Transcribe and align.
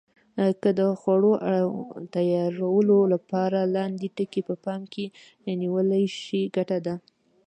که 0.61 0.69
د 0.79 0.81
خوړو 0.99 1.31
تیارولو 2.13 2.97
لپاره 3.13 3.59
لاندې 3.75 4.07
ټکي 4.15 4.41
په 4.49 4.55
پام 4.63 4.81
کې 4.93 5.05
ونیول 5.43 5.89
شي 6.23 6.41
ګټه 6.55 6.77
ده. 6.85 6.95